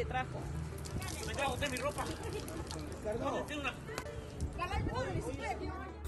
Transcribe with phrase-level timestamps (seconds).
[0.00, 0.40] nadie trajo.
[1.26, 2.04] Me trajo usted mi ropa.
[3.04, 3.44] Perdón.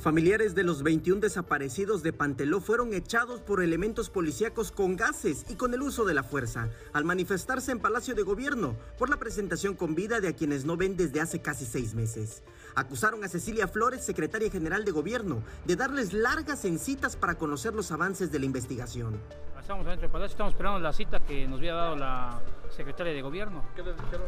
[0.03, 5.55] Familiares de los 21 desaparecidos de Panteló fueron echados por elementos policíacos con gases y
[5.55, 9.77] con el uso de la fuerza al manifestarse en Palacio de Gobierno por la presentación
[9.77, 12.43] con vida de a quienes no ven desde hace casi seis meses.
[12.75, 17.73] Acusaron a Cecilia Flores, secretaria general de Gobierno, de darles largas en citas para conocer
[17.73, 19.21] los avances de la investigación.
[19.61, 23.23] Estamos adentro del Palacio, estamos esperando la cita que nos había dado la secretaria de
[23.23, 23.63] Gobierno.
[23.77, 24.27] ¿Qué les dijeron?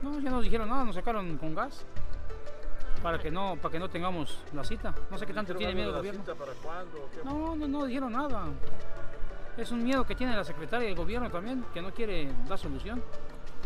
[0.00, 1.84] No, ya no nos dijeron nada, nos sacaron con gas
[3.02, 4.94] para que no para que no tengamos la cita.
[5.10, 6.20] No sé qué tanto tiene miedo el la gobierno.
[6.20, 7.08] cita para cuándo?
[7.14, 7.24] qué?
[7.24, 8.46] No, no, no dijeron nada.
[9.56, 13.02] Es un miedo que tiene la secretaria del gobierno también, que no quiere dar solución.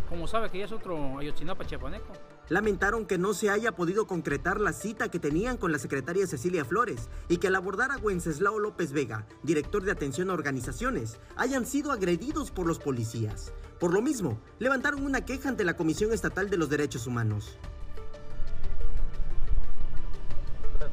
[0.08, 2.12] Como sabe que ya es otro Ayotzinapa chiapaneco.
[2.48, 6.64] Lamentaron que no se haya podido concretar la cita que tenían con la secretaria Cecilia
[6.64, 11.64] Flores y que al abordar a Wenceslao López Vega, director de atención a organizaciones, hayan
[11.64, 13.52] sido agredidos por los policías.
[13.78, 17.58] Por lo mismo, levantaron una queja ante la Comisión Estatal de los Derechos Humanos.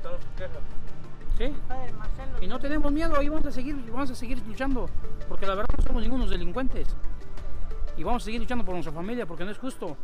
[0.02, 0.64] Sus quejas.
[1.38, 1.54] ¿Sí?
[2.42, 4.90] Y no tenemos miedo, ahí vamos a seguir, vamos a seguir luchando,
[5.28, 6.88] porque la verdad no somos ningunos delincuentes.
[7.98, 9.98] Y vamos a seguir luchando por nuestra familia, porque no es justo.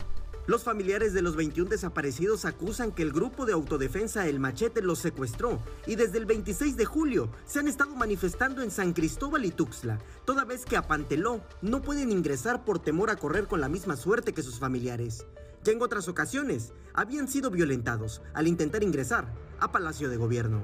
[0.48, 5.00] Los familiares de los 21 desaparecidos acusan que el grupo de autodefensa El Machete los
[5.00, 9.50] secuestró y desde el 26 de julio se han estado manifestando en San Cristóbal y
[9.50, 13.70] Tuxtla, toda vez que a Panteló no pueden ingresar por temor a correr con la
[13.70, 15.26] misma suerte que sus familiares.
[15.66, 19.26] Ya en otras ocasiones habían sido violentados al intentar ingresar
[19.60, 20.62] a Palacio de Gobierno.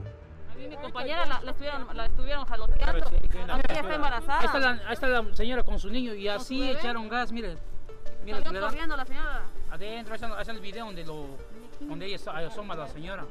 [0.54, 3.10] A mí mi compañera la, la estuvieron, la estuvieron jaloteando.
[3.10, 4.40] Sí, que A la- mí ya está embarazada.
[4.40, 7.58] Ahí está, la, ahí está la señora con su niño y así echaron gas, miren.
[8.44, 9.42] Salió corriendo la señora.
[9.72, 11.26] adentro, ahí está, ahí está el video donde, lo,
[11.80, 13.26] donde ella asoma a la señora.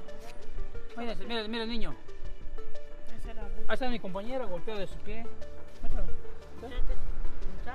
[0.96, 1.94] Miren, miren, miren el niño.
[3.68, 5.24] Ahí está mi compañera golpeada de su pie.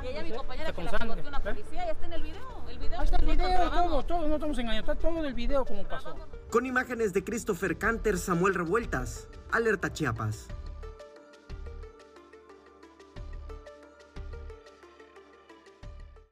[0.04, 2.55] Y ella, mi compañera, Está que la una policía, ya está en el video.
[2.76, 5.34] El video Ahí está el video, todo, todo, no estamos engañando, está todo en el
[5.34, 6.14] video como pasó.
[6.50, 10.48] Con imágenes de Christopher Canter, Samuel Revueltas, Alerta Chiapas.